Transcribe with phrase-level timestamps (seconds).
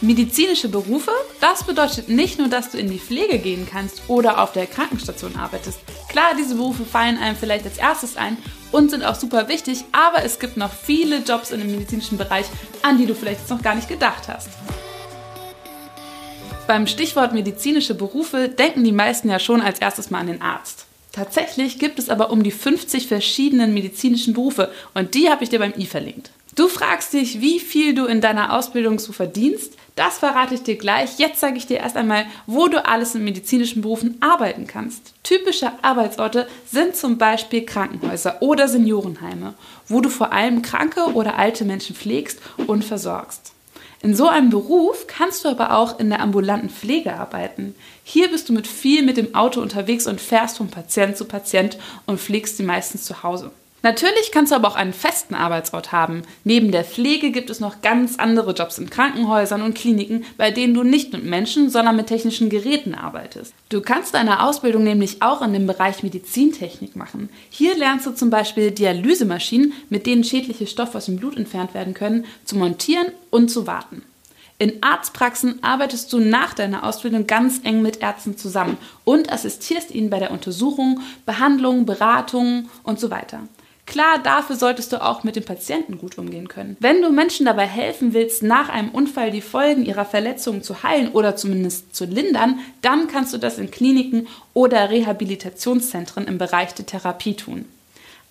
[0.00, 4.52] Medizinische Berufe, das bedeutet nicht nur, dass du in die Pflege gehen kannst oder auf
[4.52, 5.80] der Krankenstation arbeitest.
[6.08, 8.36] Klar, diese Berufe fallen einem vielleicht als erstes ein
[8.70, 12.46] und sind auch super wichtig, aber es gibt noch viele Jobs in dem medizinischen Bereich,
[12.82, 14.50] an die du vielleicht jetzt noch gar nicht gedacht hast.
[16.68, 20.86] Beim Stichwort medizinische Berufe denken die meisten ja schon als erstes mal an den Arzt.
[21.10, 25.58] Tatsächlich gibt es aber um die 50 verschiedenen medizinischen Berufe und die habe ich dir
[25.58, 26.30] beim i verlinkt.
[26.58, 29.74] Du fragst dich, wie viel du in deiner Ausbildung so verdienst.
[29.98, 31.18] Das verrate ich dir gleich.
[31.18, 35.12] Jetzt sage ich dir erst einmal, wo du alles in medizinischen Berufen arbeiten kannst.
[35.24, 39.54] Typische Arbeitsorte sind zum Beispiel Krankenhäuser oder Seniorenheime,
[39.88, 42.38] wo du vor allem kranke oder alte Menschen pflegst
[42.68, 43.54] und versorgst.
[44.00, 47.74] In so einem Beruf kannst du aber auch in der ambulanten Pflege arbeiten.
[48.04, 51.76] Hier bist du mit viel mit dem Auto unterwegs und fährst von Patient zu Patient
[52.06, 53.50] und pflegst sie meistens zu Hause.
[53.82, 56.22] Natürlich kannst du aber auch einen festen Arbeitsort haben.
[56.42, 60.74] Neben der Pflege gibt es noch ganz andere Jobs in Krankenhäusern und Kliniken, bei denen
[60.74, 63.54] du nicht mit Menschen, sondern mit technischen Geräten arbeitest.
[63.68, 67.28] Du kannst deine Ausbildung nämlich auch in dem Bereich Medizintechnik machen.
[67.50, 71.94] Hier lernst du zum Beispiel Dialysemaschinen, mit denen schädliche Stoffe aus dem Blut entfernt werden
[71.94, 74.02] können, zu montieren und zu warten.
[74.60, 80.10] In Arztpraxen arbeitest du nach deiner Ausbildung ganz eng mit Ärzten zusammen und assistierst ihnen
[80.10, 83.42] bei der Untersuchung, Behandlung, Beratung und so weiter.
[83.88, 86.76] Klar, dafür solltest du auch mit dem Patienten gut umgehen können.
[86.78, 91.08] Wenn du Menschen dabei helfen willst, nach einem Unfall die Folgen ihrer Verletzungen zu heilen
[91.12, 96.84] oder zumindest zu lindern, dann kannst du das in Kliniken oder Rehabilitationszentren im Bereich der
[96.84, 97.64] Therapie tun.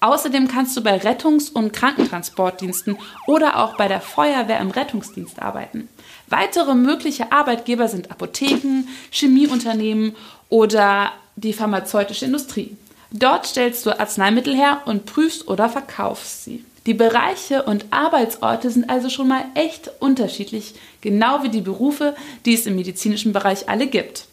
[0.00, 5.88] Außerdem kannst du bei Rettungs- und Krankentransportdiensten oder auch bei der Feuerwehr im Rettungsdienst arbeiten.
[6.26, 10.16] Weitere mögliche Arbeitgeber sind Apotheken, Chemieunternehmen
[10.50, 12.76] oder die pharmazeutische Industrie.
[13.10, 16.64] Dort stellst du Arzneimittel her und prüfst oder verkaufst sie.
[16.86, 22.54] Die Bereiche und Arbeitsorte sind also schon mal echt unterschiedlich, genau wie die Berufe, die
[22.54, 24.26] es im medizinischen Bereich alle gibt.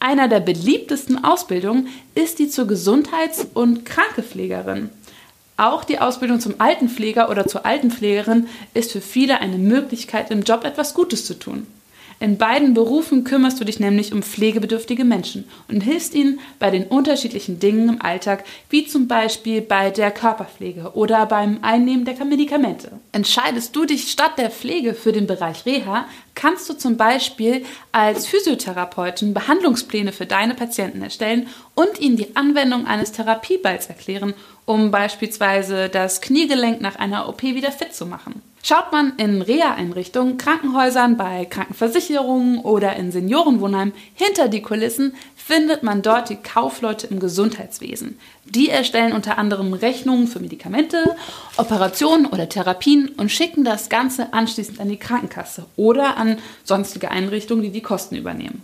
[0.00, 4.90] Einer der beliebtesten Ausbildungen ist die zur Gesundheits- und Krankepflegerin.
[5.56, 10.64] Auch die Ausbildung zum Altenpfleger oder zur Altenpflegerin ist für viele eine Möglichkeit, im Job
[10.64, 11.66] etwas Gutes zu tun.
[12.20, 16.84] In beiden Berufen kümmerst du dich nämlich um pflegebedürftige Menschen und hilfst ihnen bei den
[16.84, 22.90] unterschiedlichen Dingen im Alltag, wie zum Beispiel bei der Körperpflege oder beim Einnehmen der Medikamente.
[23.12, 28.26] Entscheidest du dich statt der Pflege für den Bereich Reha, kannst du zum Beispiel als
[28.26, 31.46] Physiotherapeutin Behandlungspläne für deine Patienten erstellen
[31.76, 34.34] und ihnen die Anwendung eines Therapieballs erklären,
[34.64, 38.42] um beispielsweise das Kniegelenk nach einer OP wieder fit zu machen.
[38.68, 46.02] Schaut man in Reha-Einrichtungen, Krankenhäusern, bei Krankenversicherungen oder in Seniorenwohnheimen hinter die Kulissen, findet man
[46.02, 48.18] dort die Kaufleute im Gesundheitswesen.
[48.44, 51.16] Die erstellen unter anderem Rechnungen für Medikamente,
[51.56, 57.62] Operationen oder Therapien und schicken das Ganze anschließend an die Krankenkasse oder an sonstige Einrichtungen,
[57.62, 58.62] die die Kosten übernehmen.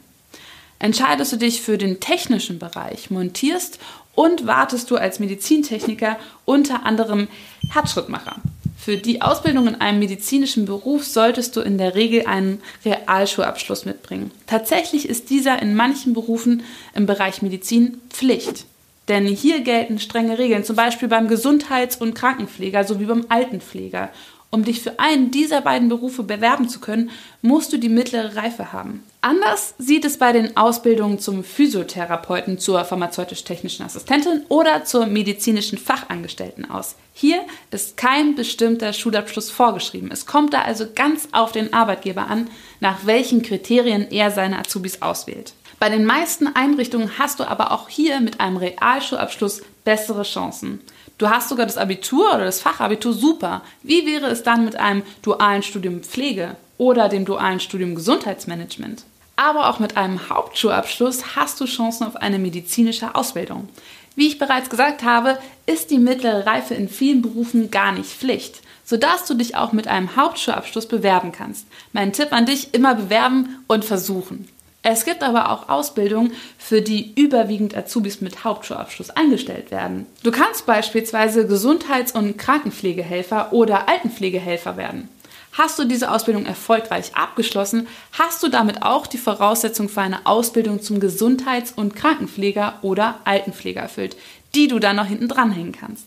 [0.78, 3.78] Entscheidest du dich für den technischen Bereich, montierst
[4.14, 7.26] und wartest du als Medizintechniker unter anderem
[7.70, 8.36] Herzschrittmacher.
[8.76, 14.30] Für die Ausbildung in einem medizinischen Beruf solltest du in der Regel einen Realschulabschluss mitbringen.
[14.46, 16.62] Tatsächlich ist dieser in manchen Berufen
[16.94, 18.66] im Bereich Medizin Pflicht.
[19.08, 24.10] Denn hier gelten strenge Regeln, zum Beispiel beim Gesundheits- und Krankenpfleger sowie beim Altenpfleger.
[24.54, 27.10] Um dich für einen dieser beiden Berufe bewerben zu können,
[27.42, 29.02] musst du die mittlere Reife haben.
[29.20, 36.70] Anders sieht es bei den Ausbildungen zum Physiotherapeuten, zur pharmazeutisch-technischen Assistentin oder zur medizinischen Fachangestellten
[36.70, 36.94] aus.
[37.14, 37.40] Hier
[37.72, 40.12] ist kein bestimmter Schulabschluss vorgeschrieben.
[40.12, 42.48] Es kommt da also ganz auf den Arbeitgeber an,
[42.78, 45.54] nach welchen Kriterien er seine Azubis auswählt.
[45.80, 50.80] Bei den meisten Einrichtungen hast du aber auch hier mit einem Realschulabschluss bessere Chancen.
[51.18, 53.62] Du hast sogar das Abitur oder das Fachabitur, super.
[53.82, 59.04] Wie wäre es dann mit einem dualen Studium Pflege oder dem dualen Studium Gesundheitsmanagement?
[59.36, 63.68] Aber auch mit einem Hauptschulabschluss hast du Chancen auf eine medizinische Ausbildung.
[64.16, 68.60] Wie ich bereits gesagt habe, ist die mittlere Reife in vielen Berufen gar nicht Pflicht,
[68.84, 71.66] sodass du dich auch mit einem Hauptschulabschluss bewerben kannst.
[71.92, 74.48] Mein Tipp an dich, immer bewerben und versuchen.
[74.86, 80.04] Es gibt aber auch Ausbildungen, für die überwiegend Azubis mit Hauptschulabschluss eingestellt werden.
[80.22, 85.08] Du kannst beispielsweise Gesundheits- und Krankenpflegehelfer oder Altenpflegehelfer werden.
[85.52, 90.82] Hast du diese Ausbildung erfolgreich abgeschlossen, hast du damit auch die Voraussetzung für eine Ausbildung
[90.82, 94.18] zum Gesundheits- und Krankenpfleger oder Altenpfleger erfüllt,
[94.54, 96.04] die du dann noch hinten dranhängen kannst.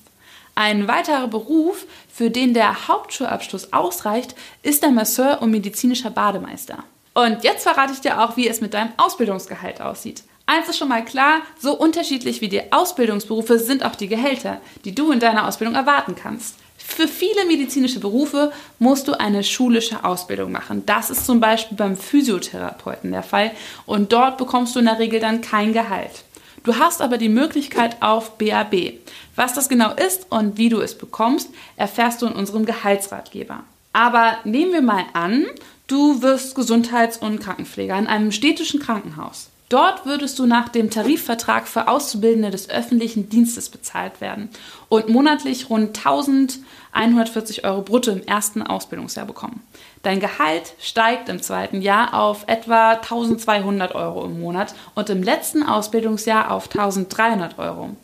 [0.54, 6.84] Ein weiterer Beruf, für den der Hauptschulabschluss ausreicht, ist der Masseur und medizinischer Bademeister.
[7.18, 10.22] Und jetzt verrate ich dir auch, wie es mit deinem Ausbildungsgehalt aussieht.
[10.46, 14.94] Eins ist schon mal klar, so unterschiedlich wie die Ausbildungsberufe sind auch die Gehälter, die
[14.94, 16.58] du in deiner Ausbildung erwarten kannst.
[16.78, 20.86] Für viele medizinische Berufe musst du eine schulische Ausbildung machen.
[20.86, 23.50] Das ist zum Beispiel beim Physiotherapeuten der Fall
[23.88, 26.24] und dort bekommst du in der Regel dann kein Gehalt.
[26.64, 28.94] Du hast aber die Möglichkeit auf BAB.
[29.36, 33.64] Was das genau ist und wie du es bekommst, erfährst du in unserem Gehaltsratgeber.
[33.98, 35.48] Aber nehmen wir mal an,
[35.88, 39.50] du wirst Gesundheits- und Krankenpfleger in einem städtischen Krankenhaus.
[39.70, 44.50] Dort würdest du nach dem Tarifvertrag für Auszubildende des öffentlichen Dienstes bezahlt werden
[44.88, 49.64] und monatlich rund 1140 Euro brutto im ersten Ausbildungsjahr bekommen.
[50.04, 55.64] Dein Gehalt steigt im zweiten Jahr auf etwa 1200 Euro im Monat und im letzten
[55.64, 57.96] Ausbildungsjahr auf 1300 Euro.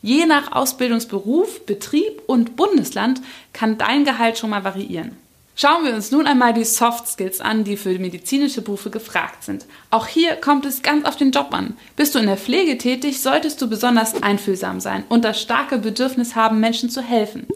[0.00, 3.20] Je nach Ausbildungsberuf, Betrieb und Bundesland
[3.52, 5.21] kann dein Gehalt schon mal variieren.
[5.54, 9.66] Schauen wir uns nun einmal die Soft Skills an, die für medizinische Berufe gefragt sind.
[9.90, 11.76] Auch hier kommt es ganz auf den Job an.
[11.94, 16.34] Bist du in der Pflege tätig, solltest du besonders einfühlsam sein und das starke Bedürfnis
[16.34, 17.46] haben, Menschen zu helfen.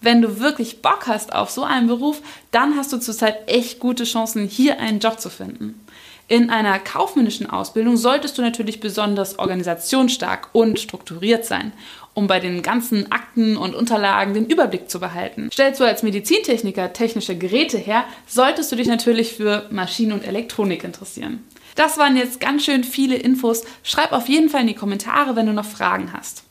[0.00, 4.04] Wenn du wirklich Bock hast auf so einen Beruf, dann hast du zurzeit echt gute
[4.04, 5.80] Chancen, hier einen Job zu finden.
[6.28, 11.72] In einer kaufmännischen Ausbildung solltest du natürlich besonders organisationsstark und strukturiert sein
[12.18, 15.50] um bei den ganzen Akten und Unterlagen den Überblick zu behalten.
[15.52, 20.82] Stellst du als Medizintechniker technische Geräte her, solltest du dich natürlich für Maschinen und Elektronik
[20.82, 21.44] interessieren.
[21.76, 23.62] Das waren jetzt ganz schön viele Infos.
[23.84, 26.42] Schreib auf jeden Fall in die Kommentare, wenn du noch Fragen hast.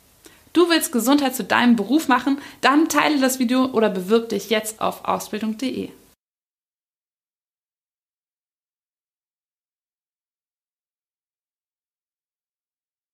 [0.53, 2.38] Du willst Gesundheit zu deinem Beruf machen?
[2.62, 5.89] Dann teile das Video oder bewirb dich jetzt auf ausbildung.de.